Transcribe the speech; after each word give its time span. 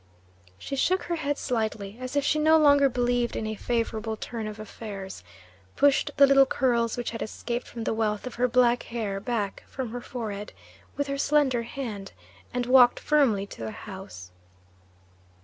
She 0.57 0.75
shook 0.75 1.03
her 1.03 1.15
head 1.17 1.37
slightly, 1.37 1.99
as 2.01 2.15
if 2.15 2.23
she 2.25 2.39
no 2.39 2.57
longer 2.57 2.89
believed 2.89 3.35
in 3.35 3.45
a 3.45 3.53
favourable 3.53 4.17
turn 4.17 4.47
of 4.47 4.59
affairs, 4.59 5.23
pushed 5.75 6.09
the 6.17 6.25
little 6.25 6.47
curls 6.47 6.97
which 6.97 7.11
had 7.11 7.21
escaped 7.21 7.67
from 7.67 7.83
the 7.83 7.93
wealth 7.93 8.25
of 8.25 8.33
her 8.33 8.47
black 8.47 8.81
hair 8.81 9.19
back 9.19 9.63
from 9.67 9.91
her 9.91 10.01
forehead 10.01 10.53
with 10.97 11.05
her 11.05 11.19
slender 11.19 11.61
hand, 11.61 12.13
and 12.51 12.65
walked 12.65 12.99
firmly 12.99 13.45
to 13.45 13.61
the 13.61 13.69
house. 13.69 14.31